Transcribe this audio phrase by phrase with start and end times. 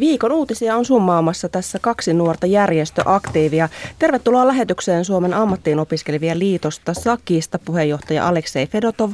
[0.00, 3.68] Viikon uutisia on summaamassa tässä kaksi nuorta järjestöaktiivia.
[3.98, 9.12] Tervetuloa lähetykseen Suomen ammattiin opiskelevien liitosta Sakista puheenjohtaja Aleksei Fedotov.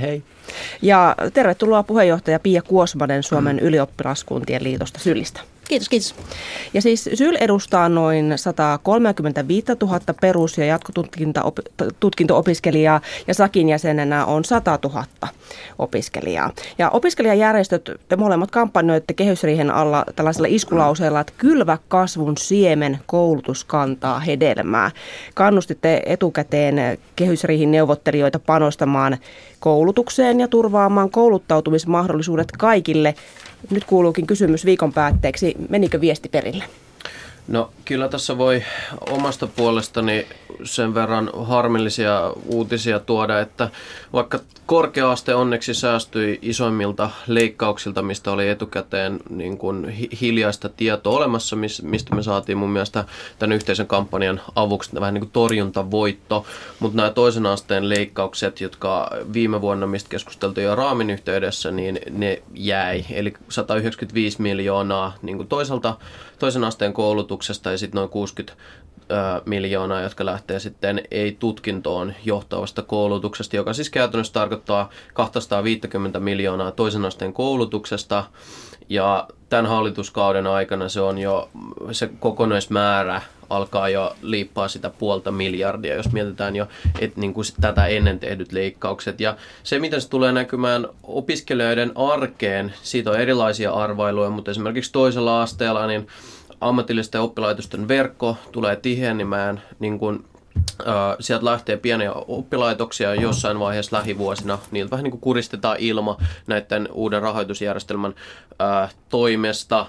[0.00, 0.22] Hei.
[0.82, 5.40] Ja tervetuloa puheenjohtaja Pia Kuosmanen Suomen ylioppilaskuntien liitosta Sylistä.
[5.68, 6.14] Kiitos, kiitos.
[6.74, 14.78] Ja siis SYL edustaa noin 135 000 perus- ja jatkotutkinto-opiskelijaa ja SAKin jäsenenä on 100
[14.84, 15.04] 000
[15.78, 16.50] opiskelijaa.
[16.78, 24.20] Ja opiskelijajärjestöt, te molemmat kampanjoitte kehysriihen alla tällaisella iskulauseella, että kylvä kasvun siemen koulutus kantaa
[24.20, 24.90] hedelmää.
[25.34, 29.16] Kannustitte etukäteen kehysriihin neuvottelijoita panostamaan
[29.60, 33.14] koulutukseen ja turvaamaan kouluttautumismahdollisuudet kaikille
[33.70, 35.54] nyt kuuluukin kysymys viikon päätteeksi.
[35.68, 36.64] Menikö viesti perille?
[37.48, 38.62] No kyllä tässä voi
[39.10, 40.26] omasta puolestani
[40.64, 43.70] sen verran harmillisia uutisia tuoda, että
[44.12, 49.88] vaikka korkea-aste onneksi säästyi isoimmilta leikkauksilta, mistä oli etukäteen niin kuin
[50.20, 53.04] hiljaista tietoa olemassa, mistä me saatiin mun mielestä
[53.38, 56.46] tämän yhteisen kampanjan avuksi vähän niin kuin torjuntavoitto,
[56.80, 62.42] mutta nämä toisen asteen leikkaukset, jotka viime vuonna, mistä keskusteltiin jo raamin yhteydessä, niin ne
[62.54, 63.04] jäi.
[63.10, 65.96] Eli 195 miljoonaa niin kuin toiselta,
[66.38, 66.92] toisen asteen
[67.36, 68.56] koulutuksesta ja sitten noin 60
[69.46, 77.32] miljoonaa, jotka lähtee sitten ei-tutkintoon johtavasta koulutuksesta, joka siis käytännössä tarkoittaa 250 miljoonaa toisen asteen
[77.32, 78.24] koulutuksesta.
[78.88, 81.48] Ja tämän hallituskauden aikana se on jo,
[81.92, 86.68] se kokonaismäärä alkaa jo liippaa sitä puolta miljardia, jos mietitään jo
[87.00, 89.20] et, niin kuin tätä ennen tehdyt leikkaukset.
[89.20, 95.42] Ja se, miten se tulee näkymään opiskelijoiden arkeen, siitä on erilaisia arvailuja, mutta esimerkiksi toisella
[95.42, 96.06] asteella, niin
[96.60, 100.24] ammatillisten oppilaitosten verkko tulee tihenemään, niin kuin
[101.20, 104.58] sieltä lähtee pieniä oppilaitoksia jossain vaiheessa lähivuosina.
[104.70, 108.14] Niiltä vähän niin kuin kuristetaan ilma näiden uuden rahoitusjärjestelmän
[108.58, 109.86] ää, toimesta.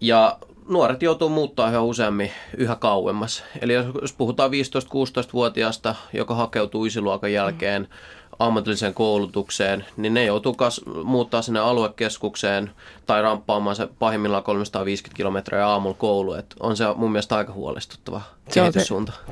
[0.00, 3.44] Ja nuoret joutuu muuttaa yhä useammin yhä kauemmas.
[3.60, 10.80] Eli jos puhutaan 15-16-vuotiaasta, joka hakeutuu isiluokan jälkeen, mm ammatilliseen koulutukseen, niin ne joutuu kas-
[11.04, 12.70] muuttaa sinne aluekeskukseen
[13.06, 16.32] tai ramppaamaan se pahimmillaan 350 kilometriä aamulla koulu.
[16.32, 18.80] Et on se mun mielestä aika huolestuttava se on se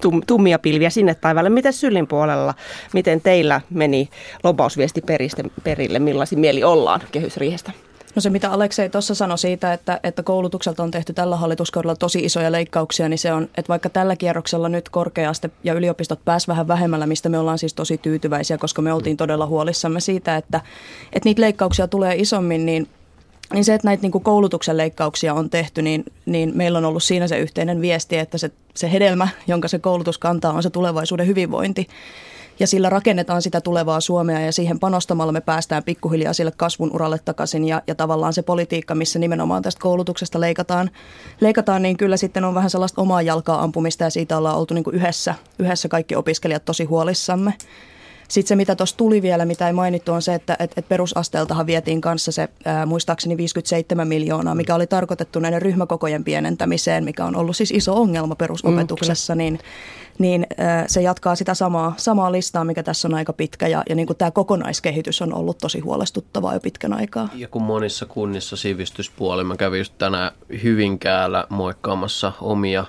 [0.01, 1.51] tum, tummia pilviä sinne taivaalle.
[1.51, 2.55] Miten Syllin puolella,
[2.93, 4.09] miten teillä meni
[4.45, 5.03] lobausviesti
[5.65, 7.73] perille, millaisin mieli ollaan kehysriihestä?
[8.15, 12.25] No se, mitä Aleksei tuossa sanoi siitä, että, että koulutukselta on tehty tällä hallituskaudella tosi
[12.25, 16.69] isoja leikkauksia, niin se on, että vaikka tällä kierroksella nyt korkeaste ja yliopistot pääs vähän
[16.69, 20.61] vähemmällä, mistä me ollaan siis tosi tyytyväisiä, koska me oltiin todella huolissamme siitä, että,
[21.13, 22.89] että niitä leikkauksia tulee isommin, niin
[23.55, 27.03] niin se, että näitä niin kuin koulutuksen leikkauksia on tehty, niin, niin meillä on ollut
[27.03, 31.27] siinä se yhteinen viesti, että se, se hedelmä, jonka se koulutus kantaa, on se tulevaisuuden
[31.27, 31.89] hyvinvointi
[32.61, 37.19] ja sillä rakennetaan sitä tulevaa Suomea ja siihen panostamalla me päästään pikkuhiljaa sille kasvun uralle
[37.25, 40.91] takaisin ja, ja tavallaan se politiikka, missä nimenomaan tästä koulutuksesta leikataan,
[41.41, 44.85] leikataan, niin kyllä sitten on vähän sellaista omaa jalkaa ampumista ja siitä ollaan oltu niin
[44.85, 47.55] kuin yhdessä, yhdessä kaikki opiskelijat tosi huolissamme.
[48.29, 51.67] Sitten se, mitä tuossa tuli vielä, mitä ei mainittu, on se, että et, et perusasteeltahan
[51.67, 57.37] vietiin kanssa se ää, muistaakseni 57 miljoonaa, mikä oli tarkoitettu näiden ryhmäkokojen pienentämiseen, mikä on
[57.37, 59.59] ollut siis iso ongelma perusopetuksessa, mm, niin,
[60.19, 63.69] niin ää, se jatkaa sitä samaa, samaa listaa, mikä tässä on aika pitkä.
[63.69, 67.29] Ja, ja niin kuin tämä kokonaiskehitys on ollut tosi huolestuttavaa jo pitkän aikaa.
[67.35, 72.85] Ja kun monissa kunnissa sivistyspuoli, mä kävin just tänään Hyvinkäällä moikkaamassa omia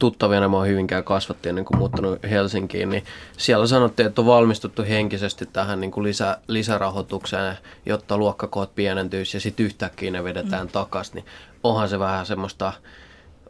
[0.00, 3.04] tuttavia nämä on Hyvinkään kasvatti ennen kuin muuttanut Helsinkiin, niin
[3.36, 7.56] siellä sanottiin, että on valmistuttu henkisesti tähän niin kuin lisä, lisärahoitukseen,
[7.86, 10.72] jotta luokkakoot pienentyisi ja sitten yhtäkkiä ne vedetään mm.
[10.72, 11.24] takaisin, niin
[11.62, 12.72] onhan se vähän semmoista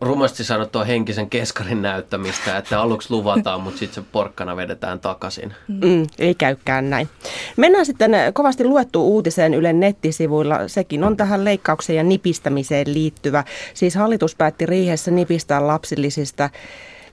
[0.01, 5.55] rumasti sanottua henkisen keskarin näyttämistä, että aluksi luvataan, mutta sitten se porkkana vedetään takaisin.
[5.69, 7.09] Mm, ei käykään näin.
[7.57, 10.69] Mennään sitten kovasti luettu uutiseen Ylen nettisivuilla.
[10.69, 13.45] Sekin on tähän leikkaukseen ja nipistämiseen liittyvä.
[13.75, 16.51] Siis hallitus päätti riihessä nipistää lapsillisista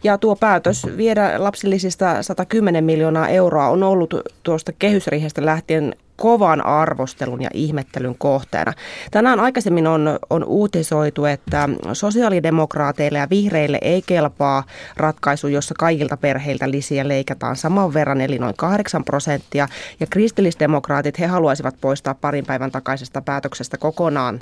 [0.04, 4.14] ja tuo päätös viedä lapsillisista 110 miljoonaa euroa on ollut
[4.44, 8.74] tuosta kehysriihestä lähtien kovan arvostelun ja ihmettelyn kohteena.
[9.12, 14.64] Tänään aikaisemmin on, on uutisoitu, että sosiaalidemokraateille ja vihreille ei kelpaa
[14.96, 19.68] ratkaisu, jossa kaikilta perheiltä lisiä leikataan saman verran, eli noin 8 prosenttia.
[20.00, 24.40] Ja kristillisdemokraatit, he haluaisivat poistaa parin päivän takaisesta päätöksestä kokonaan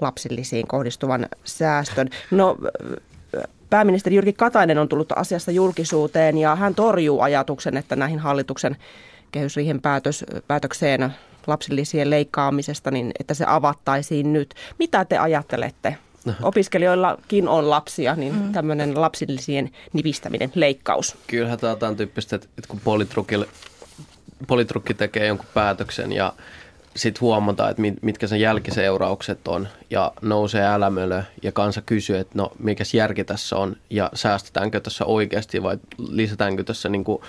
[0.00, 2.08] lapsillisiin kohdistuvan säästön.
[2.30, 2.56] No
[3.70, 8.76] pääministeri Jyrki Katainen on tullut asiasta julkisuuteen ja hän torjuu ajatuksen, että näihin hallituksen
[9.32, 11.14] kehysriihen päätös, päätökseen
[11.46, 14.54] lapsilisien leikkaamisesta, niin että se avattaisiin nyt.
[14.78, 15.96] Mitä te ajattelette?
[16.42, 18.52] Opiskelijoillakin on lapsia, niin mm.
[18.52, 21.16] tämmöinen lapsilisien nipistäminen, leikkaus.
[21.26, 22.80] Kyllähän tämä on tämän tyyppistä, että kun
[24.46, 26.32] politrukki tekee jonkun päätöksen ja
[26.98, 32.52] sitten huomata, että mitkä sen jälkiseuraukset on ja nousee älämölö ja kansa kysyy, että no
[32.58, 35.78] mikäs järki tässä on ja säästetäänkö tässä oikeasti vai
[36.08, 37.22] lisätäänkö tässä niin kuin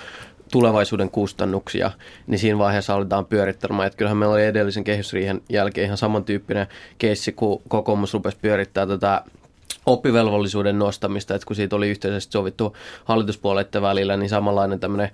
[0.51, 1.91] tulevaisuuden kustannuksia,
[2.27, 3.87] niin siinä vaiheessa aletaan pyörittämään.
[3.87, 6.67] Että kyllähän meillä oli edellisen kehysriihen jälkeen ihan samantyyppinen
[6.97, 9.23] keissi, kun kokoomus rupesi pyörittää tätä
[9.85, 12.75] oppivelvollisuuden nostamista, että kun siitä oli yhteisesti sovittu
[13.05, 15.09] hallituspuoleiden välillä, niin samanlainen tämmöinen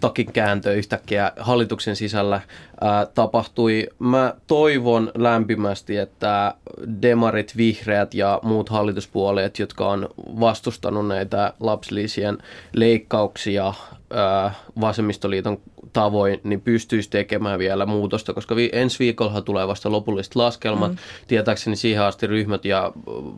[0.00, 2.40] takinkääntö yhtäkkiä hallituksen sisällä
[2.80, 3.86] ää, tapahtui.
[3.98, 6.54] Mä toivon lämpimästi, että
[7.02, 10.08] demarit, vihreät ja muut hallituspuoleet, jotka on
[10.40, 12.38] vastustanut näitä lapsilisien
[12.72, 13.74] leikkauksia
[14.12, 15.60] ää, vasemmistoliiton
[15.92, 20.92] tavoin, niin pystyisi tekemään vielä muutosta, koska vi- ensi viikolla tulee vasta lopulliset laskelmat.
[20.92, 20.98] Mm.
[21.28, 22.92] Tietääkseni siihen asti ryhmät ja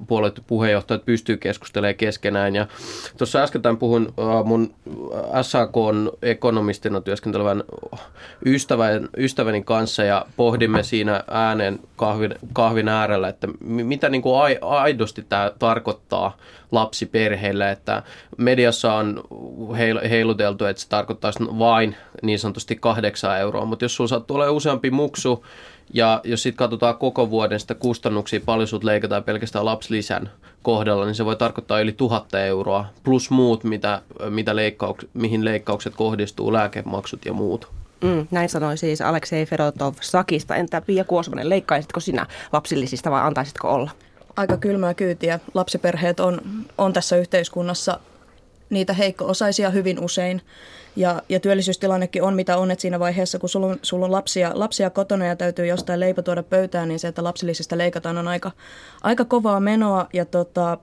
[0.07, 2.55] puolet puheenjohtajat pystyy keskustelemaan keskenään.
[2.55, 2.67] Ja
[3.19, 4.75] tuossa äsken puhun äh, mun
[5.43, 5.73] SAK
[6.23, 7.65] ekonomistina työskentelevän
[8.47, 15.27] ystävän, ystäväni kanssa ja pohdimme siinä ääneen kahvin, kahvin äärellä, että mitä niin kuin aidosti
[15.29, 16.37] tämä tarkoittaa
[16.73, 18.03] lapsiperheille, että
[18.39, 19.25] mediassa on
[20.11, 24.91] heiluteltu, että se tarkoittaisi vain niin sanotusti kahdeksan euroa, mutta jos sulla sattuu olemaan useampi
[24.91, 25.45] muksu,
[25.95, 30.31] ja jos sitten katsotaan koko vuoden sitä kustannuksia, paljon sut leikataan pelkästään lapsilisän
[30.63, 35.95] kohdalla, niin se voi tarkoittaa yli tuhatta euroa, plus muut, mitä, mitä leikkauks, mihin leikkaukset
[35.95, 37.69] kohdistuu, lääkemaksut ja muut.
[38.03, 40.57] Mm, näin sanoi siis Aleksei Fedotov Sakista.
[40.57, 43.91] Entä Pia Kuosmanen, leikkaisitko sinä lapsillisista vai antaisitko olla?
[44.37, 45.41] Aika kylmää kyytiä.
[45.55, 46.41] Lapsiperheet on,
[46.79, 48.01] on tässä yhteiskunnassa
[48.71, 50.43] niitä heikko-osaisia hyvin usein.
[50.97, 54.51] Ja, ja työllisyystilannekin on mitä on, että siinä vaiheessa, kun sulla on, sulla on lapsia,
[54.55, 58.51] lapsia kotona ja täytyy jostain leipä tuoda pöytään, niin se, että lapsillisista leikataan on aika,
[59.03, 60.09] aika kovaa menoa.
[60.13, 60.79] Ja tota,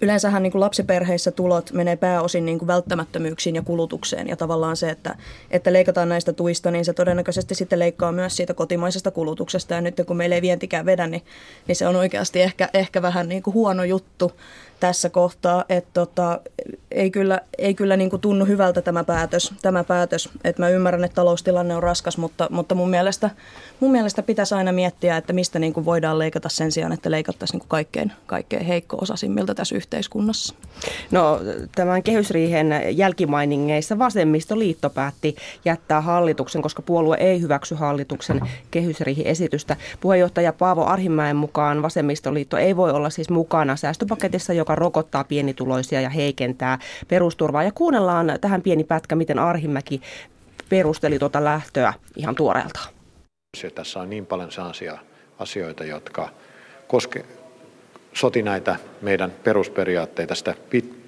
[0.00, 4.28] Yleensähän niin kuin lapsiperheissä tulot menee pääosin niin kuin välttämättömyyksiin ja kulutukseen.
[4.28, 5.16] Ja tavallaan se, että,
[5.50, 9.74] että leikataan näistä tuista, niin se todennäköisesti sitten leikkaa myös siitä kotimaisesta kulutuksesta.
[9.74, 11.22] Ja nyt kun meillä ei vientikään vedä, niin,
[11.66, 14.32] niin se on oikeasti ehkä, ehkä vähän niin kuin huono juttu
[14.80, 16.40] tässä kohtaa, että tota,
[16.90, 19.54] ei kyllä, ei kyllä niin kuin tunnu hyvältä tämä päätös.
[19.62, 20.28] Tämä päätös.
[20.44, 23.30] Et mä ymmärrän, että taloustilanne on raskas, mutta, mutta mun, mielestä,
[23.80, 27.54] mun mielestä pitäisi aina miettiä, että mistä niin kuin voidaan leikata sen sijaan, että leikattaisiin
[27.54, 30.54] niin kuin kaikkein, kaikkein heikko-osaisimmilta tässä yhteiskunnassa.
[31.10, 31.40] No
[31.74, 38.40] tämän kehysriihen jälkimainingeissa vasemmistoliitto päätti jättää hallituksen, koska puolue ei hyväksy hallituksen
[38.70, 39.76] kehysriihiesitystä.
[40.00, 46.10] Puheenjohtaja Paavo Arhimäen mukaan vasemmistoliitto ei voi olla siis mukana säästöpaketissa, joka rokottaa pienituloisia ja
[46.10, 46.78] heikentää
[47.08, 47.62] perusturvaa.
[47.62, 50.00] Ja kuunnellaan tähän pieni pätkä, miten Arhimäki
[50.68, 52.88] perusteli tuota lähtöä ihan tuoreeltaan.
[53.74, 54.98] Tässä on niin paljon sellaisia
[55.38, 56.28] asioita, jotka
[56.88, 57.24] koske,
[58.12, 60.54] soti näitä meidän perusperiaatteita, sitä,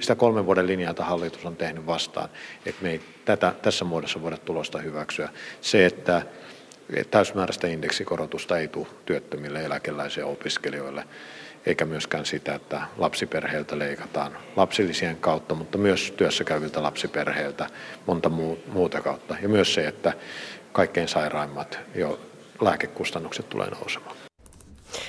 [0.00, 2.28] sitä kolmen vuoden linjaa, jota hallitus on tehnyt vastaan,
[2.66, 5.28] että me ei tätä, tässä muodossa voida tulosta hyväksyä.
[5.60, 6.22] Se, että
[7.10, 11.04] täysmääräistä indeksikorotusta ei tule työttömille eläkeläisille opiskelijoille,
[11.66, 17.66] eikä myöskään sitä, että lapsiperheiltä leikataan lapsilisien kautta, mutta myös työssä käyviltä lapsiperheiltä
[18.06, 18.28] monta
[18.72, 19.36] muuta kautta.
[19.42, 20.12] Ja myös se, että
[20.72, 22.20] kaikkein sairaimmat jo
[22.60, 24.16] lääkekustannukset tulee nousemaan.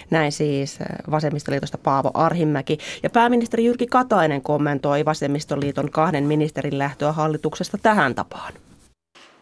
[0.09, 2.77] Näin siis äh, Vasemmistoliitosta Paavo Arhimäki.
[3.03, 8.53] Ja pääministeri Jyrki Katainen kommentoi Vasemmistoliiton kahden ministerin lähtöä hallituksesta tähän tapaan.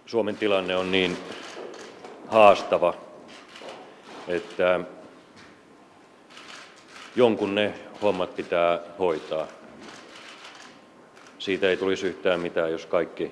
[0.06, 1.18] Suomen tilanne on niin
[2.28, 2.94] haastava,
[4.28, 4.80] että
[7.16, 9.48] jonkun ne hommat pitää hoitaa.
[11.40, 13.32] Siitä ei tulisi yhtään mitään, jos kaikki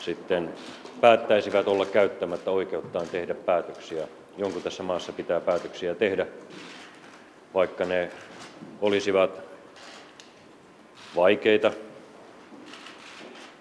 [0.00, 0.52] sitten
[1.00, 4.08] päättäisivät olla käyttämättä oikeuttaan tehdä päätöksiä.
[4.38, 6.26] Jonkun tässä maassa pitää päätöksiä tehdä,
[7.54, 8.10] vaikka ne
[8.80, 9.40] olisivat
[11.16, 11.72] vaikeita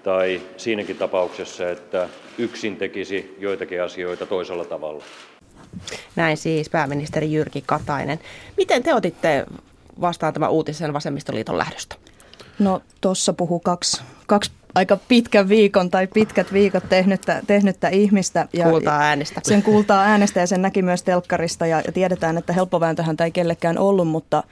[0.03, 5.03] tai siinäkin tapauksessa, että yksin tekisi joitakin asioita toisella tavalla.
[6.15, 8.19] Näin siis pääministeri Jyrki Katainen.
[8.57, 9.45] Miten te otitte
[10.01, 11.95] vastaan tämän uutisen Vasemmistoliiton lähdöstä?
[12.59, 18.47] No tuossa puhuu kaksi, kaksi aika pitkän viikon tai pitkät viikot tehnyttä, tehnyttä ihmistä.
[18.53, 19.41] Ja kuultaa äänestä.
[19.43, 23.31] Sen kuultaa äänestä ja sen näki myös telkkarista ja, ja tiedetään, että helppovääntöhän tämä ei
[23.31, 24.43] kellekään ollut, mutta,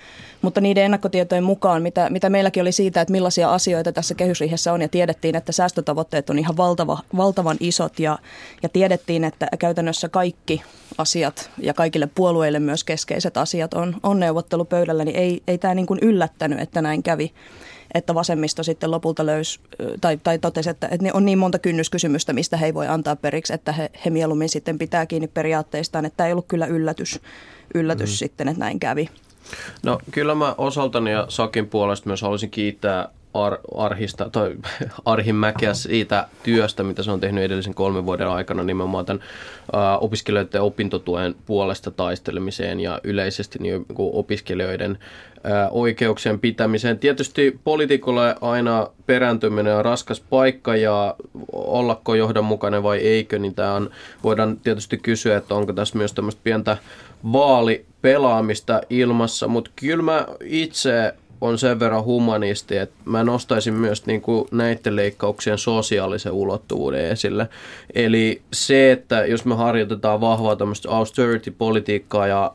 [0.41, 4.81] mutta niiden ennakkotietojen mukaan, mitä, mitä meilläkin oli siitä, että millaisia asioita tässä kehysriihessä on
[4.81, 8.17] ja tiedettiin, että säästötavoitteet on ihan valtava, valtavan isot ja,
[8.63, 10.61] ja tiedettiin, että käytännössä kaikki
[10.97, 15.85] asiat ja kaikille puolueille myös keskeiset asiat on, on neuvottelupöydällä, niin ei, ei tämä niin
[15.85, 17.33] kuin yllättänyt, että näin kävi
[17.93, 19.59] että vasemmisto sitten lopulta löysi
[20.01, 23.53] tai, tai totesi, että, että on niin monta kynnyskysymystä, mistä he ei voi antaa periksi,
[23.53, 26.05] että he, he mieluummin sitten pitää kiinni periaatteistaan.
[26.05, 27.19] Että tämä ei ollut kyllä yllätys,
[27.73, 28.15] yllätys mm.
[28.15, 29.09] sitten, että näin kävi.
[29.83, 34.55] No kyllä mä osaltani ja Sakin puolesta myös haluaisin kiittää Ar- Arhista, tai
[35.05, 39.23] Arhimäkeä siitä työstä, mitä se on tehnyt edellisen kolmen vuoden aikana nimenomaan tämän
[39.75, 44.97] ä, opiskelijoiden opintotuen puolesta taistelemiseen ja yleisesti niin opiskelijoiden
[45.45, 46.99] ä, oikeuksien pitämiseen.
[46.99, 51.15] Tietysti poliitikolle aina perääntyminen on raskas paikka ja
[51.51, 53.89] ollako johdonmukainen vai eikö, niin tämä on,
[54.23, 56.77] voidaan tietysti kysyä, että onko tässä myös tämmöistä pientä
[57.33, 64.21] vaalipelaamista ilmassa, mutta kyllä mä itse on sen verran humanisti, että mä nostaisin myös niin
[64.21, 67.49] kuin näiden leikkauksien sosiaalisen ulottuvuuden esille.
[67.95, 72.51] Eli se, että jos me harjoitetaan vahvaa tämmöistä austerity-politiikkaa ja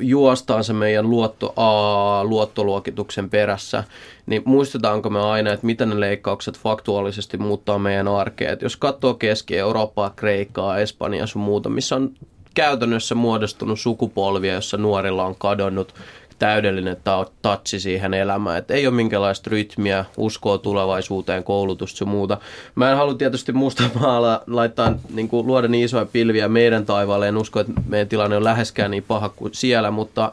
[0.00, 3.84] juostaan se meidän luotto, a, luottoluokituksen perässä,
[4.26, 8.52] niin muistetaanko me aina, että miten ne leikkaukset faktuaalisesti muuttaa meidän arkea.
[8.52, 12.10] Et jos katsoo Keski-Eurooppaa, Kreikkaa, Espanjaa sun muuta, missä on
[12.54, 15.94] käytännössä muodostunut sukupolvia, jossa nuorilla on kadonnut
[16.38, 16.96] täydellinen
[17.42, 18.58] tatsi siihen elämään.
[18.58, 22.38] Että ei ole minkäänlaista rytmiä, uskoa tulevaisuuteen, koulutusta ja muuta.
[22.74, 27.28] Mä en halua tietysti musta maalla laittaa, niin kuin, luoda niin isoja pilviä meidän taivaalle.
[27.28, 30.32] En usko, että meidän tilanne on läheskään niin paha kuin siellä, mutta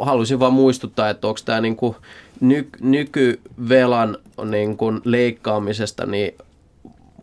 [0.00, 1.96] haluaisin vaan muistuttaa, että onko tämä niin kuin
[2.40, 6.34] ny- nykyvelan niin kuin leikkaamisesta, niin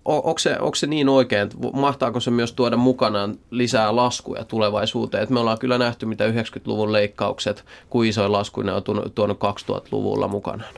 [0.06, 5.24] onko se, onko se niin oikein, että mahtaako se myös tuoda mukanaan lisää laskuja tulevaisuuteen?
[5.24, 8.84] Et me ollaan kyllä nähty, mitä 90-luvun leikkaukset, kuin isoja laskuja on
[9.16, 10.74] tuonut 2000-luvulla mukanaan.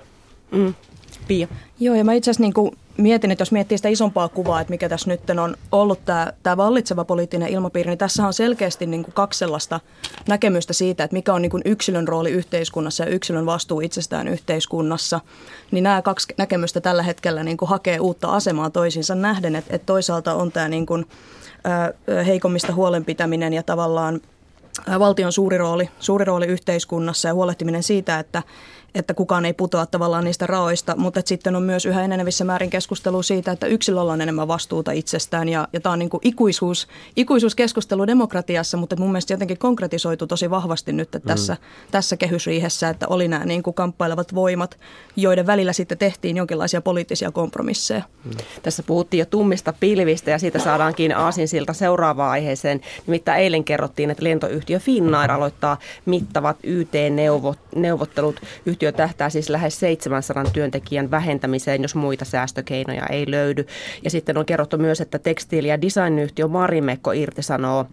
[0.52, 0.74] Mm.
[1.28, 1.48] Pia.
[1.80, 4.90] Joo, ja mä itse asiassa niin mietin, että jos miettii sitä isompaa kuvaa, että mikä
[4.90, 9.14] tässä nyt on ollut tämä, tämä vallitseva poliittinen ilmapiiri, niin tässä on selkeästi niin kuin
[9.14, 9.80] kaksi sellaista
[10.28, 15.20] näkemystä siitä, että mikä on niin kuin yksilön rooli yhteiskunnassa ja yksilön vastuu itsestään yhteiskunnassa.
[15.72, 19.86] Niin nämä kaksi näkemystä tällä hetkellä niin kuin hakee uutta asemaa toisiinsa nähden, että, että
[19.86, 21.06] toisaalta on tämä niin kuin,
[22.26, 24.22] heikommista huolenpitäminen ja tavallaan
[25.00, 28.44] valtion suuri rooli, suuri rooli yhteiskunnassa ja huolehtiminen siitä, että,
[28.96, 32.70] että kukaan ei putoa tavallaan niistä raoista, mutta että sitten on myös yhä enenevissä määrin
[32.70, 36.88] keskustelu siitä, että yksilöllä on enemmän vastuuta itsestään ja, ja tämä on niin kuin ikuisuus,
[37.16, 41.92] ikuisuuskeskustelu demokratiassa, mutta mun mielestä jotenkin konkretisoitu tosi vahvasti nyt että tässä, mm.
[41.92, 44.80] tässä kehysriihessä, että oli nämä niin kuin kamppailevat voimat,
[45.16, 48.02] joiden välillä sitten tehtiin jonkinlaisia poliittisia kompromisseja.
[48.26, 48.32] Mm.
[48.64, 52.82] Tässä puhuttiin jo tummista pilvistä ja siitä saadaankin aasinsilta seuraavaan aiheeseen.
[53.08, 61.12] Nimittäin eilen kerrottiin, että lentoyhtiö Finnair aloittaa mittavat YT-neuvottelut Yhtiö tähtää siis lähes 700 työntekijän
[61.12, 63.68] vähentämiseen, jos muita säästökeinoja ei löydy.
[64.04, 67.86] Ja sitten on kerrottu myös, että tekstiili- ja designyhtiö Marimekko irtisanoo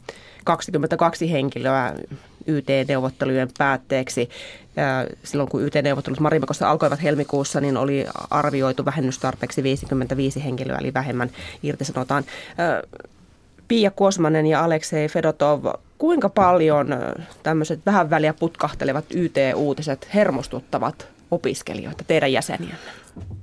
[0.44, 1.94] 22 henkilöä
[2.46, 4.28] YT-neuvottelujen päätteeksi.
[5.24, 11.30] Silloin kun YT-neuvottelut Marimekossa alkoivat helmikuussa, niin oli arvioitu vähennystarpeeksi 55 henkilöä, eli vähemmän
[11.62, 12.24] irtisanotaan.
[13.68, 15.64] Pia Kuosmanen ja Aleksei Fedotov,
[15.98, 16.88] kuinka paljon
[17.42, 22.78] tämmöiset vähän väliä putkahtelevat YT-uutiset hermostuttavat opiskelijoita, teidän jäseniänne?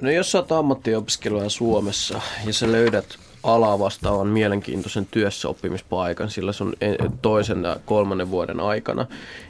[0.02, 3.06] No jos oot ammattiopiskelija Suomessa ja sä löydät
[3.46, 9.06] alaa vastaavan mielenkiintoisen työssäoppimispaikan, sillä e- toisen ja kolmannen vuoden aikana,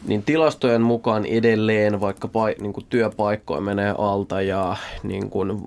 [0.08, 5.64] niin tilastojen mukaan edelleen, vaikka pai, niin kuin työpaikkoja menee alta ja niin kuin,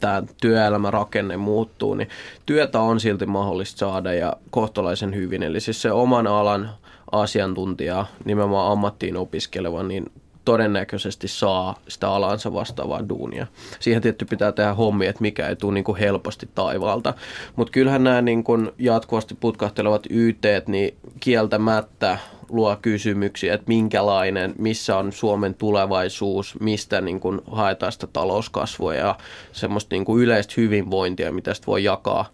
[0.00, 2.08] tämä työelämärakenne muuttuu, niin
[2.46, 5.42] työtä on silti mahdollista saada ja kohtalaisen hyvin.
[5.42, 6.70] Eli siis se oman alan
[7.12, 10.06] asiantuntija, nimenomaan ammattiin opiskeleva, niin
[10.50, 13.46] todennäköisesti saa sitä alansa vastaavaa duunia.
[13.80, 17.14] Siihen tietty pitää tehdä hommi, että mikä ei tule niin kuin helposti taivaalta.
[17.56, 24.96] Mutta kyllähän nämä niin kuin jatkuvasti putkahtelevat YT, niin kieltämättä luo kysymyksiä, että minkälainen, missä
[24.96, 29.18] on Suomen tulevaisuus, mistä niin kuin haetaan sitä talouskasvua ja
[29.52, 32.30] semmoista niin kuin yleistä hyvinvointia, mitä sitä voi jakaa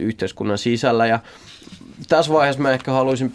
[0.00, 1.06] yhteiskunnan sisällä.
[1.06, 1.18] Ja
[2.08, 3.34] tässä vaiheessa mä ehkä haluaisin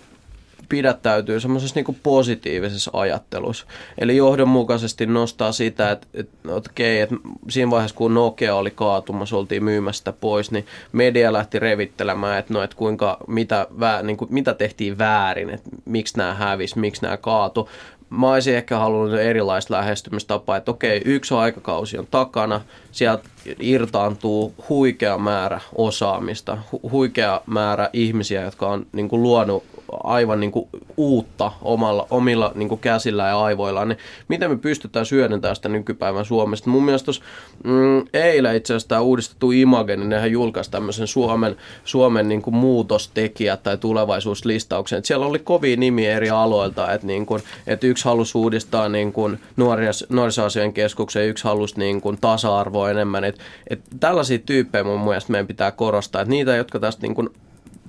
[0.69, 3.65] pidättäytyy semmoisessa niin positiivisessa ajattelussa.
[3.97, 7.15] Eli johdonmukaisesti nostaa sitä, että, että okei, että
[7.49, 12.63] siinä vaiheessa kun Nokia oli kaatumassa, oltiin myymästä pois, niin media lähti revittelemään, että no,
[12.63, 17.17] että kuinka, mitä, vää, niin kuin, mitä tehtiin väärin, että miksi nämä hävisi, miksi nämä
[17.17, 17.69] kaatu
[18.09, 22.61] mä olisin ehkä halunnut erilaista lähestymistapaa, että okei, yksi aikakausi on takana,
[22.91, 29.63] sieltä irtaantuu huikea määrä osaamista, hu- huikea määrä ihmisiä, jotka on niin kuin, luonut
[30.03, 35.05] aivan niin kuin, uutta omalla, omilla niin kuin, käsillä ja aivoillaan, niin miten me pystytään
[35.05, 36.69] syödentämään sitä nykypäivän Suomesta.
[36.69, 37.23] Mun mielestä tuossa
[37.63, 42.55] mm, eilen itse asiassa tämä uudistettu Image, niin nehän julkaisi tämmöisen Suomen, Suomen niin kuin,
[42.55, 44.99] muutostekijät tai tulevaisuuslistauksen.
[44.99, 49.13] Et siellä oli kovia nimiä eri aloilta, että, niin kuin, että yksi halusi uudistaa niin
[49.13, 53.23] kuin, nuoris, nuorisoasian keskuksen, yksi halusi niin kuin, tasa-arvoa enemmän.
[53.23, 57.29] Et, et tällaisia tyyppejä mun mielestä meidän pitää korostaa, että niitä, jotka tästä niin kuin,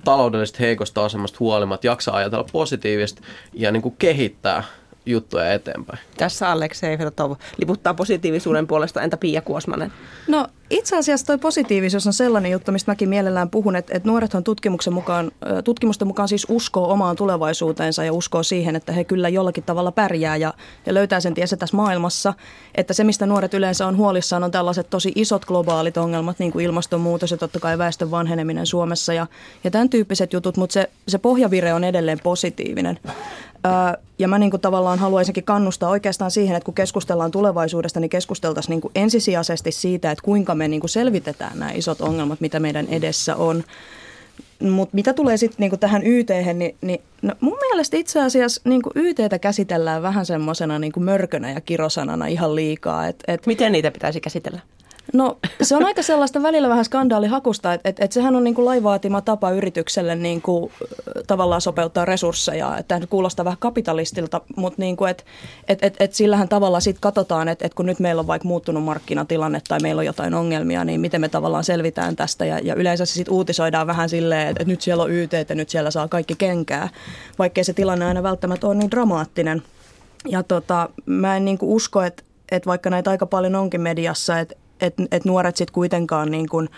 [0.03, 3.21] taloudellisesta heikosta asemasta huolimatta jaksaa ajatella positiivisesti
[3.53, 4.63] ja niin kuin kehittää
[5.05, 5.99] juttuja eteenpäin.
[6.17, 9.01] Tässä Aleksei Fedotov liputtaa positiivisuuden puolesta.
[9.01, 9.91] Entä Pia Kuosmanen?
[10.27, 14.43] No itse asiassa toi positiivisuus on sellainen juttu, mistä mäkin mielellään puhun, että, että nuorethan
[14.43, 15.31] tutkimuksen mukaan,
[15.63, 20.37] tutkimusten mukaan siis uskoo omaan tulevaisuuteensa ja uskoo siihen, että he kyllä jollakin tavalla pärjää
[20.37, 20.53] ja,
[20.85, 22.33] ja löytää sen tiesä tässä maailmassa.
[22.75, 26.65] Että se, mistä nuoret yleensä on huolissaan, on tällaiset tosi isot globaalit ongelmat, niin kuin
[26.65, 29.27] ilmastonmuutos ja totta kai väestön vanheneminen Suomessa ja,
[29.63, 32.99] ja tämän tyyppiset jutut, mutta se, se pohjavire on edelleen positiivinen.
[34.19, 38.69] Ja mä niin kuin tavallaan haluaisinkin kannustaa oikeastaan siihen, että kun keskustellaan tulevaisuudesta, niin keskusteltaisiin
[38.69, 42.87] niin kuin ensisijaisesti siitä, että kuinka me niin kuin selvitetään nämä isot ongelmat, mitä meidän
[42.87, 43.63] edessä on.
[44.59, 48.91] Mutta mitä tulee sitten niinku tähän YT, niin, niin no mun mielestä itse asiassa niinku
[48.95, 53.07] YTtä käsitellään vähän semmoisena niinku mörkönä ja kirosanana ihan liikaa.
[53.07, 54.59] Et, et, Miten niitä pitäisi käsitellä?
[55.13, 58.65] No se on aika sellaista välillä vähän skandaalihakusta, että et, et sehän on niin kuin
[58.65, 60.71] laivaatima tapa yritykselle niin kuin,
[61.27, 62.83] tavallaan sopeuttaa resursseja.
[62.87, 65.25] Tämä kuulostaa vähän kapitalistilta, mutta niin kuin, et,
[65.67, 68.83] et, et, et sillähän tavalla sitten katsotaan, että et kun nyt meillä on vaikka muuttunut
[68.83, 72.45] markkinatilanne tai meillä on jotain ongelmia, niin miten me tavallaan selvitään tästä.
[72.45, 75.55] Ja, ja yleensä se sitten uutisoidaan vähän silleen, että et nyt siellä on YT, että
[75.55, 76.89] nyt siellä saa kaikki kenkää,
[77.39, 79.63] vaikkei se tilanne aina välttämättä ole niin dramaattinen.
[80.27, 84.39] Ja tota, mä en niin kuin usko, että että vaikka näitä aika paljon onkin mediassa,
[84.39, 86.69] että että et nuoret sitten kuitenkaan niin kun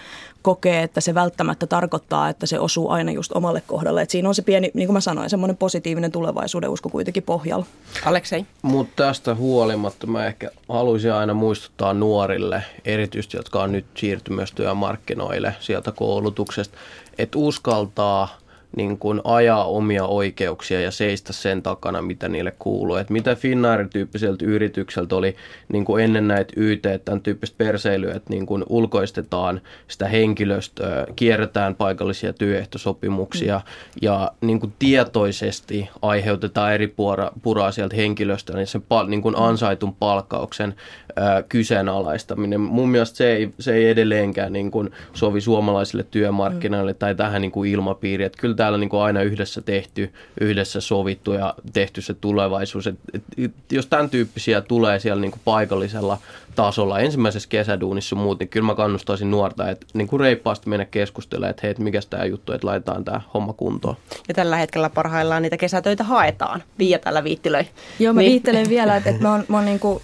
[0.42, 4.02] kokee, että se välttämättä tarkoittaa, että se osuu aina just omalle kohdalle.
[4.02, 7.66] Et siinä on se pieni, niin kuin mä sanoin, semmoinen positiivinen tulevaisuuden usko kuitenkin pohjalla.
[8.06, 8.46] Aleksei?
[8.62, 14.52] Mutta tästä huolimatta mä ehkä haluaisin aina muistuttaa nuorille, erityisesti jotka on nyt siirtynyt myös
[14.52, 16.78] työmarkkinoille sieltä koulutuksesta,
[17.18, 18.28] että uskaltaa–
[18.78, 22.96] niin kuin ajaa omia oikeuksia ja seistä sen takana, mitä niille kuuluu.
[22.96, 25.36] Et mitä Finnair-tyyppiseltä yritykseltä oli
[25.74, 31.76] niin kuin ennen näitä YT, tämän tyyppistä perseilyä, että niin kuin ulkoistetaan sitä henkilöstöä, kierretään
[31.76, 33.64] paikallisia työehtosopimuksia mm.
[34.02, 39.96] ja niin kuin tietoisesti aiheutetaan eri pura, puraa sieltä henkilöstöä, niin sen niin kuin ansaitun
[39.96, 40.76] palkkauksen
[41.16, 42.62] ää, kyseenalaistaminen.
[42.62, 46.98] Mun mielestä se ei, se ei edelleenkään niin kuin sovi suomalaisille työmarkkinoille mm.
[46.98, 48.26] tai tähän niin kuin ilmapiiriin.
[48.26, 52.88] Että kyllä täällä niin kuin aina yhdessä tehty, yhdessä sovittu ja tehty se tulevaisuus.
[52.88, 56.18] Et, et, et, jos tämän tyyppisiä tulee siellä niin kuin paikallisella
[56.56, 61.50] tasolla ensimmäisessä kesäduunissa muut, niin kyllä mä kannustaisin nuorta, että niin kuin reippaasti mennä keskustelemaan,
[61.50, 63.96] että hei, mikä tämä juttu, että laitetaan tämä homma kuntoon.
[64.28, 66.64] Ja tällä hetkellä parhaillaan niitä kesätöitä haetaan.
[66.80, 67.68] Viia tällä viittilöi.
[68.00, 68.32] Joo, mä niin.
[68.32, 70.02] viittelen vielä, että, että mä oon, mä oon niin kuin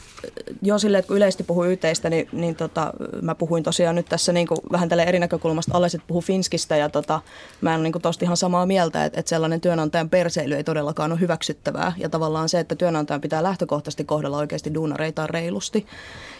[0.61, 4.33] jo silleen, että kun yleisesti puhuu yhteistä, niin, niin tota, mä puhuin tosiaan nyt tässä
[4.33, 5.77] niin kuin vähän tälle eri näkökulmasta.
[5.77, 7.21] Alesit puhuu Finskistä ja tota,
[7.61, 11.11] mä en niin kuin tosta ihan samaa mieltä, että, että sellainen työnantajan perseily ei todellakaan
[11.11, 11.93] ole hyväksyttävää.
[11.97, 15.85] Ja tavallaan se, että työnantajan pitää lähtökohtaisesti kohdella oikeasti duunareita reilusti.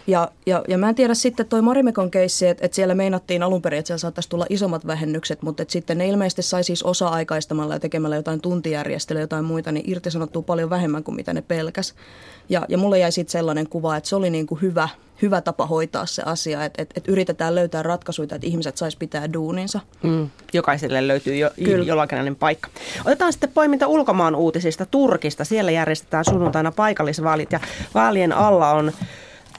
[0.06, 3.62] Ja, ja, ja mä en tiedä sitten toi Marimekon keissi, että, että siellä meinattiin alun
[3.62, 7.74] perin, että siellä saattaisi tulla isommat vähennykset, mutta että sitten ne ilmeisesti sai siis osa-aikaistamalla
[7.74, 11.94] ja tekemällä jotain tuntijärjestelyä jotain muita, niin irtisanottuu paljon vähemmän kuin mitä ne pelkäs.
[12.48, 14.88] Ja, ja mulle jäi sitten sellainen kuva, että se oli niin kuin hyvä,
[15.22, 19.32] hyvä tapa hoitaa se asia, että, että, että yritetään löytää ratkaisuja, että ihmiset sais pitää
[19.32, 19.80] duuninsa.
[20.02, 21.50] Mm, jokaiselle löytyy jo,
[21.84, 22.68] jollakin paikka.
[23.04, 25.44] Otetaan sitten poiminta ulkomaan uutisista Turkista.
[25.44, 27.60] Siellä järjestetään sunnuntaina paikallisvaalit ja
[27.94, 28.92] vaalien alla on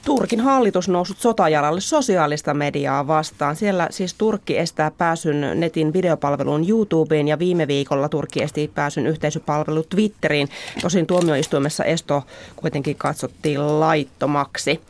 [0.04, 3.56] Turkin hallitus noussut sotajalalle sosiaalista mediaa vastaan.
[3.56, 9.82] Siellä siis Turkki estää pääsyn netin videopalveluun YouTubeen ja viime viikolla Turkki esti pääsyn yhteisöpalvelu
[9.82, 10.48] Twitteriin.
[10.82, 12.22] Tosin tuomioistuimessa esto
[12.56, 14.80] kuitenkin katsottiin laittomaksi.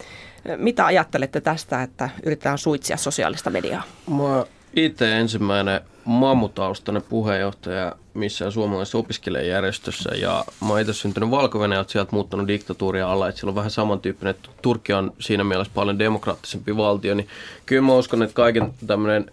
[0.57, 3.83] Mitä ajattelette tästä, että yritetään suitsia sosiaalista mediaa?
[4.11, 4.45] Mä
[4.77, 13.13] itse ensimmäinen mammutaustainen puheenjohtaja missä suomalaisessa opiskelijajärjestössä ja mä itse syntynyt valko sieltä muuttanut diktatuuria
[13.13, 17.29] alla, että siellä on vähän samantyyppinen, että Turkki on siinä mielessä paljon demokraattisempi valtio, niin
[17.67, 19.31] kyllä mä uskon, että kaiken tämmöinen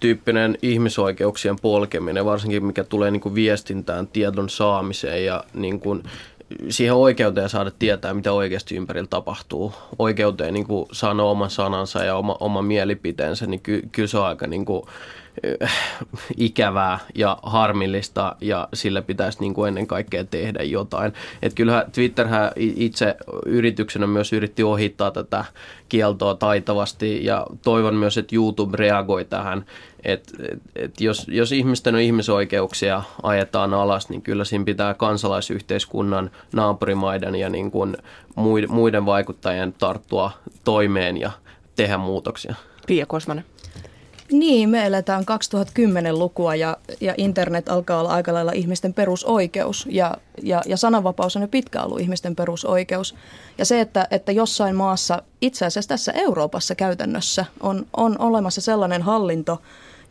[0.00, 6.02] tyyppinen ihmisoikeuksien polkeminen, varsinkin mikä tulee niin kuin viestintään, tiedon saamiseen ja niin kuin
[6.68, 9.72] siihen oikeuteen saada tietää, mitä oikeasti ympärillä tapahtuu.
[9.98, 14.26] Oikeuteen niin kuin sanoa oman sanansa ja oma, oma mielipiteensä, niin ky, kyllä se on
[14.26, 14.82] aika niin kuin,
[15.62, 15.72] äh,
[16.36, 21.12] ikävää ja harmillista ja sillä pitäisi niin kuin ennen kaikkea tehdä jotain.
[21.42, 25.44] Et kyllähän Twitterhän itse yrityksenä myös yritti ohittaa tätä
[25.88, 29.64] kieltoa taitavasti ja toivon myös, että YouTube reagoi tähän.
[30.04, 37.34] Et, et, et jos, jos ihmisten ihmisoikeuksia ajetaan alas, niin kyllä siinä pitää kansalaisyhteiskunnan, naapurimaiden
[37.34, 37.96] ja niin kuin
[38.68, 40.30] muiden vaikuttajien tarttua
[40.64, 41.30] toimeen ja
[41.76, 42.54] tehdä muutoksia.
[42.86, 43.44] Pia Kosmanen.
[44.32, 50.62] Niin, me eletään 2010-lukua ja, ja internet alkaa olla aika lailla ihmisten perusoikeus ja, ja,
[50.66, 53.14] ja sananvapaus on jo pitkään ollut ihmisten perusoikeus.
[53.58, 59.02] Ja se, että, että jossain maassa, itse asiassa tässä Euroopassa käytännössä, on, on olemassa sellainen
[59.02, 59.62] hallinto,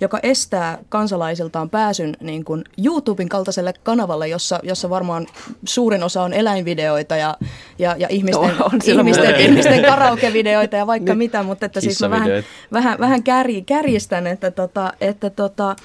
[0.02, 5.28] joka estää kansalaisiltaan pääsyn niin kuin YouTuben kaltaiselle kanavalle, jossa, jossa varmaan
[5.66, 7.38] suurin osa on eläinvideoita ja,
[7.80, 11.18] ja, ja ihmisten, no, on ihmisten, ihmisten karaokevideoita ja vaikka niin.
[11.18, 12.30] mitä, mutta että siis mä vähän,
[12.74, 13.24] vähän, vähän
[13.66, 15.76] kärjistän, että, tota, että tota,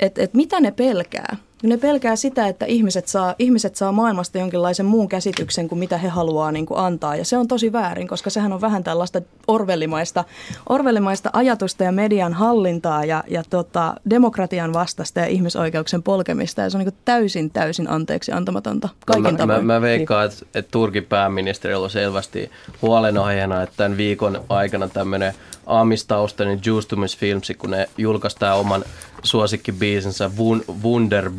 [0.00, 1.36] että, että mitä ne pelkää.
[1.62, 6.08] Ne pelkää sitä, että ihmiset saa, ihmiset saa maailmasta jonkinlaisen muun käsityksen kuin mitä he
[6.08, 7.16] haluaa niin kuin antaa.
[7.16, 10.24] Ja se on tosi väärin, koska sehän on vähän tällaista orvellimaista,
[10.68, 16.60] orvellimaista ajatusta ja median hallintaa ja, ja tota, demokratian vastasta ja ihmisoikeuksien polkemista.
[16.60, 20.26] Ja se on niin kuin täysin, täysin anteeksi antamatonta kaikin no, mä, mä, mä veikkaan,
[20.26, 22.50] että, että Turkin pääministerillä on selvästi
[22.82, 25.34] huolenaiheena, että tämän viikon aikana tämmöinen
[25.66, 28.84] aamistaustainen Justumus Films, kun ne julkaistaan oman
[29.22, 30.36] suosikkibiisinsä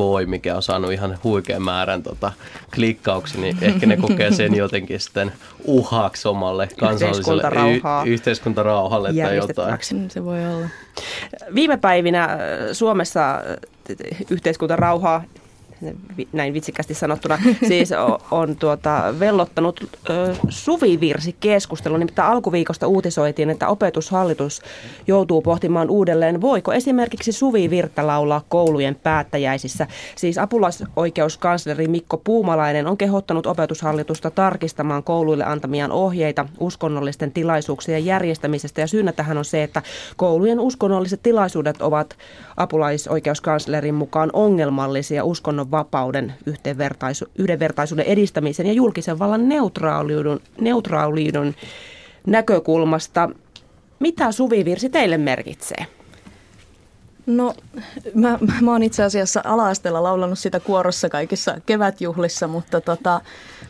[0.06, 2.32] Wonderboy, mikä on saanut ihan huikean määrän tota,
[2.76, 5.32] klikkauksia, niin ehkä ne kokee sen jotenkin sitten
[5.66, 9.78] uhaksi omalle kansalliselle y- yhteiskuntarauhalle tai jotain.
[10.10, 10.70] Se voi olla.
[11.56, 12.38] Viime päivinä
[12.72, 13.42] Suomessa
[14.30, 15.24] yhteiskuntarauhaa
[16.34, 21.98] näin vitsikästi sanottuna, siis on, on tuota, vellottanut ö, suvivirsikeskustelu.
[21.98, 24.62] Nimittäin alkuviikosta uutisoitiin, että opetushallitus
[25.08, 29.88] joutuu pohtimaan uudelleen, voiko esimerkiksi suvivirttä laulaa koulujen päättäjäisissä.
[30.16, 38.82] Siis apulaisoikeuskansleri Mikko Puumalainen on kehottanut opetushallitusta tarkistamaan kouluille antamiaan ohjeita uskonnollisten tilaisuuksien järjestämisestä.
[38.82, 39.82] Ja syynä tähän on se, että
[40.16, 42.18] koulujen uskonnolliset tilaisuudet ovat
[42.58, 51.56] apulaisoikeuskanslerin mukaan ongelmallisia uskonnon vapauden, yhdenvertaisu- yhdenvertaisuuden edistämisen ja julkisen vallan neutraaliuden, neutraaliuden
[52.28, 53.30] näkökulmasta.
[54.00, 55.86] Mitä suvivirsi teille merkitsee?
[57.26, 57.54] No,
[58.14, 63.22] mä, mä oon itse asiassa ala-asteella laulanut sitä kuorossa kaikissa kevätjuhlissa, mutta tota,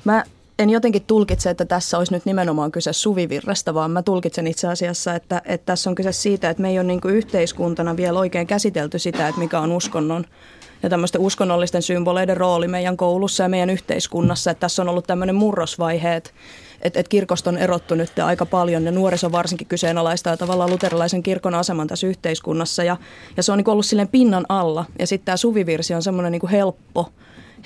[0.04, 0.24] mä
[0.60, 5.16] en jotenkin tulkitse, että tässä olisi nyt nimenomaan kyse suvivirrasta, vaan mä tulkitsen itse asiassa,
[5.16, 9.00] että, että tässä on kyse siitä, että me ei ole niin yhteiskuntana vielä oikein käsitelty
[9.00, 10.26] sitä, että mikä on uskonnon
[10.86, 14.52] ja tämmöisten uskonnollisten symboleiden rooli meidän koulussa ja meidän yhteiskunnassa.
[14.52, 16.30] Että tässä on ollut tämmöinen murrosvaihe, että,
[16.82, 21.56] että, että kirkosta on erottu nyt aika paljon ja nuoriso varsinkin kyseenalaistaa tavallaan luterilaisen kirkon
[21.56, 22.98] aseman tässä yhteiskunnassa ja,
[23.38, 26.50] ja se on niin ollut silleen pinnan alla ja sitten tämä suvivirsi on semmoinen niin
[26.50, 27.10] helppo–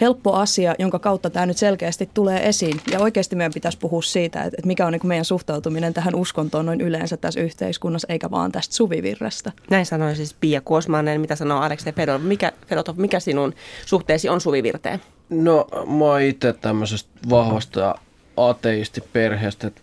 [0.02, 2.82] helppo asia, jonka kautta tämä nyt selkeästi tulee esiin.
[2.92, 6.82] Ja oikeasti meidän pitäisi puhua siitä, että mikä on niin meidän suhtautuminen tähän uskontoon noin
[6.82, 9.52] yleensä tässä yhteiskunnassa, eikä vaan tästä suvivirrasta.
[9.70, 12.22] Näin sanoi siis Pia Kuosmanen, mitä sanoo Aleksei Fedorov.
[12.22, 13.54] Mikä, Fedorov, mikä sinun
[13.86, 15.02] suhteesi on suvivirteen?
[15.30, 17.96] No mä itse tämmöisestä vahvasta
[18.38, 19.82] ateistiperheestä, että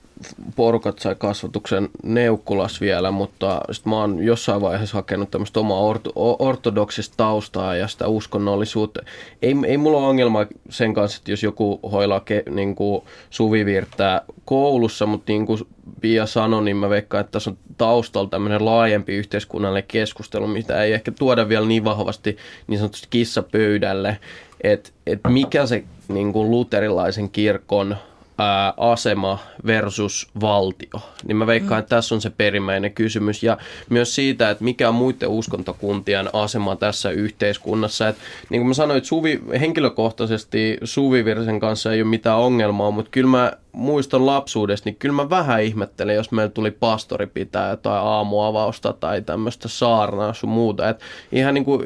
[0.57, 6.13] porukat sai kasvatuksen Neukkulas vielä, mutta sitten mä oon jossain vaiheessa hakenut tämmöistä omaa orto,
[6.39, 9.01] ortodoksista taustaa ja sitä uskonnollisuutta.
[9.43, 14.23] Ei, ei mulla ole ongelma sen kanssa, että jos joku hoilaa ke, niin kuin suvivirtää
[14.45, 15.61] koulussa, mutta niin kuin
[16.01, 20.93] Pia sanoi, niin mä veikkaan, että tässä on taustalla tämmöinen laajempi yhteiskunnallinen keskustelu, mitä ei
[20.93, 24.19] ehkä tuoda vielä niin vahvasti niin sanotusti kissapöydälle,
[24.61, 27.97] että, että mikä se niin kuin luterilaisen kirkon
[28.39, 31.01] ää, asema versus valtio.
[31.27, 31.81] Niin mä veikkaan, mm.
[31.81, 33.43] että tässä on se perimmäinen kysymys.
[33.43, 33.59] Ja
[33.91, 38.09] myös siitä, että mikä on muiden uskontokuntien asema tässä yhteiskunnassa.
[38.09, 38.17] Et,
[38.51, 43.31] niin kuin mä sanoin, että Suvi, henkilökohtaisesti Suvivirsen kanssa ei ole mitään ongelmaa, mutta kyllä
[43.31, 48.93] mä muistan lapsuudesta, niin kyllä mä vähän ihmettelen, jos meillä tuli pastori pitää jotain aamuavausta
[48.93, 50.89] tai tämmöistä saarnaa sun muuta.
[50.89, 51.01] Et
[51.33, 51.83] ihan niin kuin,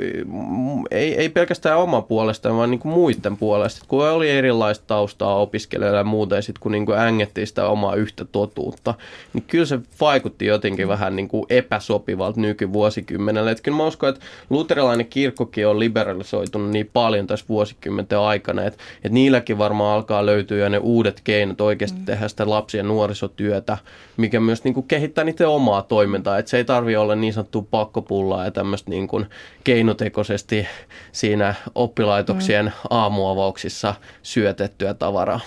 [0.91, 3.85] ei, ei pelkästään oma puolestaan, vaan niin kuin muiden puolesta.
[3.89, 7.95] kun oli erilaista taustaa opiskelijoilla ja muuta, ja sitten kun niin kuin ängettiin sitä omaa
[7.95, 8.95] yhtä totuutta,
[9.33, 13.51] niin kyllä se vaikutti jotenkin vähän niin kuin epäsopivalta nykyvuosikymmenelle.
[13.51, 18.83] Et kyllä mä uskon, että luterilainen kirkkokin on liberalisoitunut niin paljon tässä vuosikymmenten aikana, että,
[18.97, 22.05] että niilläkin varmaan alkaa löytyä ne uudet keinot oikein oikeasti mm.
[22.05, 23.79] tehdä sitä lapsi- ja nuorisotyötä,
[24.17, 26.39] mikä myös niin kuin kehittää niiden omaa toimintaa.
[26.39, 29.27] Että se ei tarvi olla niin sanottu pakkopullaa ja tämmöistä niin kuin
[29.65, 30.67] keinotekoisesti
[31.13, 32.73] siinä oppilaitoksien mm.
[32.91, 35.41] aamuavauksissa syötettyä tavaraa.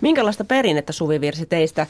[0.00, 1.86] Minkälaista perinnettä suvivirsi teistä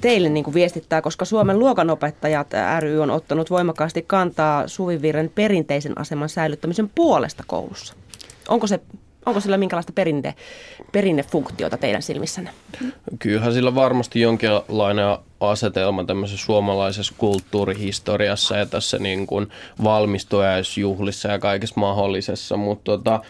[0.00, 2.46] teille niin kuin viestittää, koska Suomen luokanopettajat
[2.80, 7.94] ry on ottanut voimakkaasti kantaa suvivirren perinteisen aseman säilyttämisen puolesta koulussa?
[8.48, 8.80] Onko se
[9.28, 10.34] Onko sillä minkälaista perinte,
[10.92, 12.50] perinnefunktiota teidän silmissänne?
[13.18, 15.06] Kyllähän sillä varmasti jonkinlainen
[15.40, 19.48] asetelma tämmöisessä suomalaisessa kulttuurihistoriassa ja tässä niin kuin
[19.84, 23.20] valmistujaisjuhlissa ja kaikessa mahdollisessa, mutta tota,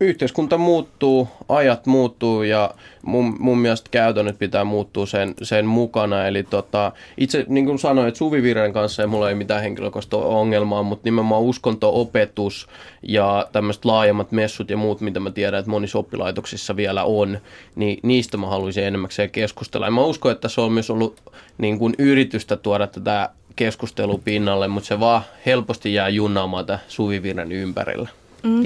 [0.00, 2.70] yhteiskunta muuttuu, ajat muuttuu ja
[3.02, 6.26] mun, mun mielestä käytännöt pitää muuttua sen, sen mukana.
[6.26, 10.82] Eli tota, itse niin kuin sanoin, että Suviviren kanssa ei mulla ei mitään henkilökohtaista ongelmaa,
[10.82, 12.68] mutta nimenomaan uskonto-opetus
[13.02, 17.38] ja tämmöiset laajemmat messut ja muut, mitä mä tiedän, että monissa oppilaitoksissa vielä on,
[17.76, 19.86] niin niistä mä haluaisin enemmäkseen keskustella.
[19.86, 24.86] Ja mä uskon, että se on myös ollut niin kuin yritystä tuoda tätä keskustelupinnalle, mutta
[24.86, 28.08] se vaan helposti jää junnaamaan tämän suvivirren ympärillä.
[28.42, 28.62] Mm.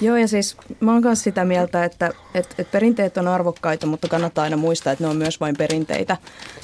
[0.00, 4.08] Joo, ja siis mä oon myös sitä mieltä, että, että, että perinteet on arvokkaita, mutta
[4.08, 6.16] kannattaa aina muistaa, että ne on myös vain perinteitä.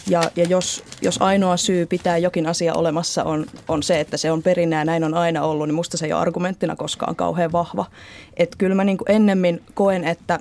[0.08, 4.30] Ja, ja jos, jos ainoa syy pitää jokin asia olemassa on, on se, että se
[4.30, 7.52] on perinne ja näin on aina ollut, niin musta se ei ole argumenttina koskaan kauhean
[7.52, 7.86] vahva.
[8.36, 10.40] Että kyllä mä niin ennemmin koen, että,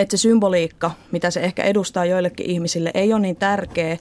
[0.00, 3.98] että se symboliikka, mitä se ehkä edustaa joillekin ihmisille, ei ole niin tärkeä,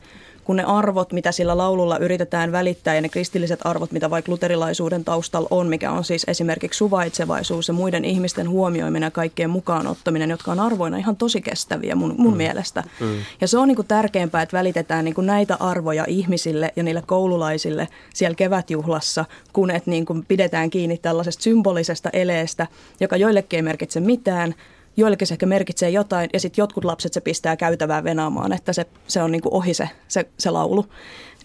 [0.48, 5.04] kun ne arvot, mitä sillä laululla yritetään välittää ja ne kristilliset arvot, mitä vaikka luterilaisuuden
[5.04, 10.30] taustalla on, mikä on siis esimerkiksi suvaitsevaisuus ja muiden ihmisten huomioiminen ja kaikkien mukaan ottaminen,
[10.30, 12.38] jotka on arvoina ihan tosi kestäviä mun, mun mm.
[12.38, 12.84] mielestä.
[13.00, 13.18] Mm.
[13.42, 17.04] Ja se on niin kuin tärkeämpää, että välitetään niin kuin näitä arvoja ihmisille ja niille
[17.06, 22.68] koululaisille siellä kevätjuhlassa, kun että niin kuin pidetään kiinni tällaisesta symbolisesta eleestä,
[23.00, 24.56] joka joillekin ei merkitse mitään–
[24.98, 28.86] joillekin se ehkä merkitsee jotain ja sitten jotkut lapset se pistää käytävää venaamaan, että se,
[29.08, 30.86] se on niinku ohi se, se, se laulu.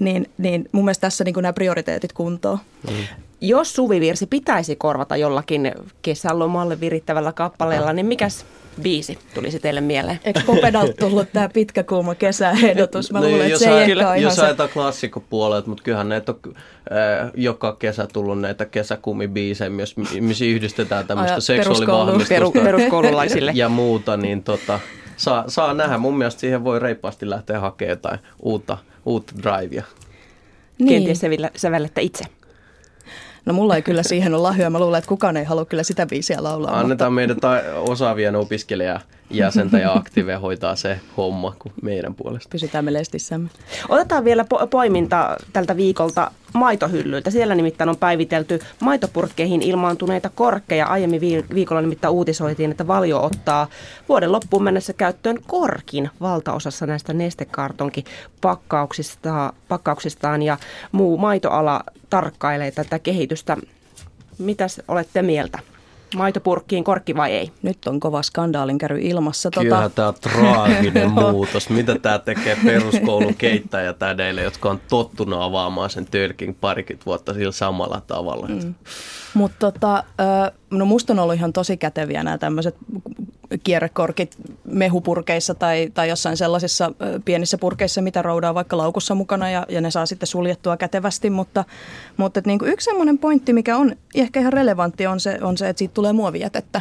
[0.00, 2.58] Niin, niin mun mielestä tässä niinku nämä prioriteetit kuntoon.
[2.90, 2.96] Mm.
[3.40, 8.46] Jos suvivirsi pitäisi korvata jollakin kesälomalle virittävällä kappaleella, niin mikäs
[8.82, 10.20] biisi tulisi teille mieleen?
[10.24, 13.12] Eikö Popedalt tullut tämä pitkä kuuma kesäehdotus?
[13.12, 17.30] Mä no, luulen, että se ei kyllä, Jos ajatellaan klassikkopuolet, mutta kyllähän näitä on äh,
[17.34, 24.80] joka kesä tullut näitä kesäkumibiisejä, myös, missä yhdistetään tämmöistä seksuaalivahvistusta peruskoululaisille ja muuta, niin tota,
[25.16, 25.98] saa, saa nähdä.
[25.98, 29.84] Mun mielestä siihen voi reippaasti lähteä hakemaan jotain uutta, uutta drivea.
[30.78, 30.88] Niin.
[30.88, 31.20] Kenties
[31.56, 32.24] sävellettä itse.
[33.44, 34.70] No mulla ei kyllä siihen ole lahjoja.
[34.70, 36.78] Mä luulen, että kukaan ei halua kyllä sitä biisiä laulaa.
[36.78, 37.14] Annetaan mutta...
[37.14, 39.00] meidän ta- osaavien opiskelijaa
[39.32, 42.48] jäsentä ja aktiiveja hoitaa se homma kuin meidän puolesta.
[42.52, 43.48] Pysytään me lestissämme.
[43.88, 47.30] Otetaan vielä po- poiminta tältä viikolta maitohyllyiltä.
[47.30, 50.86] Siellä nimittäin on päivitelty maitopurkkeihin ilmaantuneita korkkeja.
[50.86, 51.20] Aiemmin
[51.54, 53.68] viikolla nimittäin uutisoitiin, että Valio ottaa
[54.08, 58.04] vuoden loppuun mennessä käyttöön korkin valtaosassa näistä nestekartonkin
[58.40, 60.58] pakkauksista, pakkauksistaan ja
[60.92, 63.56] muu maitoala tarkkailee tätä kehitystä.
[64.38, 65.58] Mitäs olette mieltä?
[66.16, 67.52] Maitopurkkiin korkki vai ei?
[67.62, 69.50] Nyt on kova skandaalin käry ilmassa.
[69.50, 69.90] Kyllä tota...
[69.90, 71.70] tämä on traaginen muutos.
[71.70, 78.02] Mitä tämä tekee peruskoulun keittäjätädeille, jotka on tottunut avaamaan sen tölkin parikymmentä vuotta sillä samalla
[78.06, 78.48] tavalla?
[78.48, 78.74] Mm.
[79.34, 80.04] Mutta tota,
[80.70, 82.76] no musta on ollut ihan tosi käteviä nämä tämmöiset
[83.64, 86.92] kierrekorkit mehupurkeissa tai, tai jossain sellaisissa
[87.24, 91.30] pienissä purkeissa, mitä roudaa vaikka laukussa mukana ja, ja ne saa sitten suljettua kätevästi.
[91.30, 91.64] Mutta,
[92.16, 95.68] mutta niin kuin yksi sellainen pointti, mikä on ehkä ihan relevantti, on se, on se
[95.68, 96.80] että siitä tulee muovijätettä.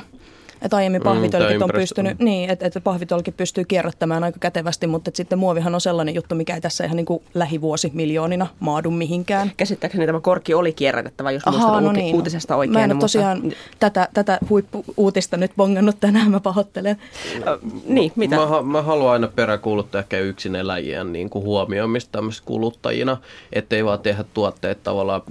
[0.61, 4.87] Että aiemmin mm, pahvitolkit mm, on pystynyt, niin, että, että pahvitolkit pystyy kierrättämään aika kätevästi,
[4.87, 8.47] mutta että sitten muovihan on sellainen juttu, mikä ei tässä ihan niin kuin lähivuosi miljoonina
[8.59, 9.51] maadu mihinkään.
[9.57, 12.15] Käsittääkseni tämä korkki oli kierrätettävä, jos muistan no niin.
[12.15, 12.73] uutisesta oikein.
[12.73, 13.03] Mä en ole mutta...
[13.03, 16.97] tosiaan tätä, tätä huippu-uutista nyt bongannut tänään, mä pahoittelen.
[17.35, 18.35] Äh, niin, mitä?
[18.35, 23.17] Mä, mä haluan aina peräkuuluttaa ehkä yksin eläjien niin kuin huomioimista tämmöisistä kuluttajina,
[23.53, 25.21] ettei vaan tehdä tuotteet tavallaan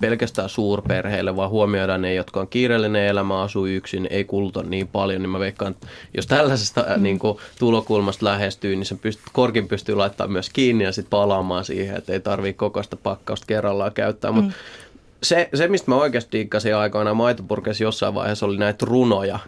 [0.00, 4.88] pelkästään suurperheille, vaan huomioida ne, jotka on kiireellinen elämä, asuu yksin, ei kuluta niin niin
[4.88, 7.02] paljon, niin mä veikkaan, että jos tällaisesta mm.
[7.02, 11.64] niin kuin, tulokulmasta lähestyy, niin sen pyst- korkin pystyy laittamaan myös kiinni ja sitten palaamaan
[11.64, 14.32] siihen, että ei tarvitse kokoista pakkausta kerrallaan käyttää.
[14.32, 14.85] Mutta mm
[15.28, 19.38] se, se, mistä mä oikeasti diikkasin aikoinaan maitopurkeissa jossain vaiheessa, oli näitä runoja,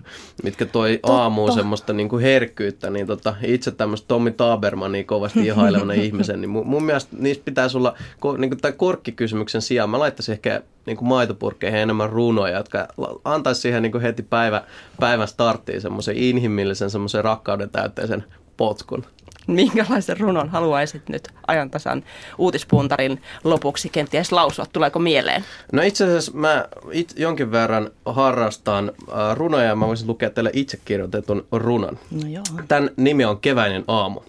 [0.43, 1.23] mitkä toi Totta.
[1.23, 2.91] aamuun semmoista niin kuin herkkyyttä.
[2.91, 7.77] Niin tota, itse tämmöistä Tommi Tabermania kovasti ihailevana ihmisen, niin mun, mun mielestä niistä pitäisi
[7.77, 7.95] olla,
[8.39, 12.89] niin kuin tämän korkkikysymyksen sijaan, mä laittaisin ehkä niin kuin maitopurkkeihin enemmän runoja, jotka
[13.25, 14.63] antaisi siihen niin kuin heti päivä,
[15.01, 18.25] päivän starttiin semmoisen inhimillisen, semmoisen rakkauden täytteisen
[18.57, 19.05] potkun
[19.49, 22.05] minkälaisen runon haluaisit nyt ajantasan
[22.39, 24.67] uutispuntarin lopuksi kenties lausua?
[24.73, 25.45] Tuleeko mieleen?
[25.73, 30.51] No itse asiassa mä it, jonkin verran harrastan äh, runoja ja mä voisin lukea teille
[30.53, 31.99] itse kirjoitetun runon.
[32.11, 32.45] No joo.
[32.69, 34.21] Tämän nimi on Keväinen aamu.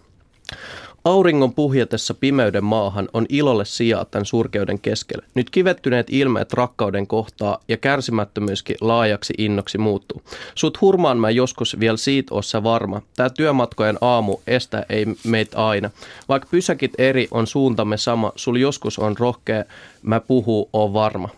[1.06, 5.26] Auringon puhjetessa pimeyden maahan on ilolle sijaa tämän surkeuden keskellä.
[5.36, 10.22] Nyt kivettyneet ilmeet rakkauden kohtaa ja kärsimättömyyskin laajaksi innoksi muuttuu.
[10.56, 13.02] Sut hurmaan mä joskus vielä siitä ossa varma.
[13.16, 15.90] Tää työmatkojen aamu estä ei meitä aina.
[16.30, 19.64] Vaikka pysäkit eri on suuntamme sama, sul joskus on rohkea,
[20.02, 21.30] mä puhuu, on varma.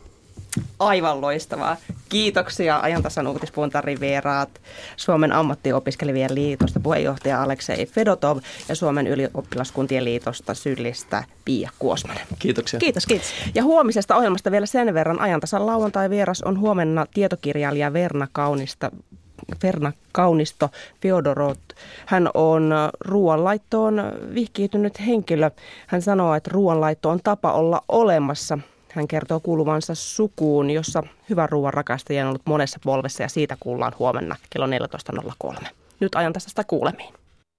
[0.80, 1.78] Aivan loistavaa.
[2.10, 4.50] Kiitoksia ajantasan uutispuntarin vieraat
[4.98, 8.38] Suomen ammattiopiskelivien liitosta puheenjohtaja Aleksei Fedotov
[8.70, 12.28] ja Suomen ylioppilaskuntien liitosta syllistä Pia Kuosmanen.
[12.40, 12.80] Kiitoksia.
[12.80, 13.28] Kiitos, kiitos.
[13.56, 15.20] Ja huomisesta ohjelmasta vielä sen verran.
[15.20, 18.92] Ajantasan lauantai vieras on huomenna tietokirjailija Verna Kaunista
[19.64, 20.70] Verna Kaunisto
[21.02, 21.60] Feodorot.
[22.06, 25.52] Hän on ruoanlaittoon vihkiytynyt henkilö.
[25.88, 28.58] Hän sanoo, että ruoanlaitto on tapa olla olemassa–
[28.94, 33.94] hän kertoo kuuluvansa sukuun, jossa hyvän ruoan rakastajia on ollut monessa polvessa ja siitä kuullaan
[34.00, 35.68] huomenna kello 14.03.
[36.00, 37.21] Nyt ajan tästä kuulemiin.